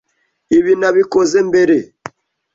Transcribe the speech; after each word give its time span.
Ibi 0.57 0.73
nabikoze 0.79 1.37
mbere. 1.49 1.77